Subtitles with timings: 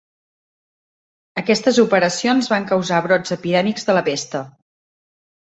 [1.41, 4.43] Aquestes operacions van causar brots epidèmics de la pesta.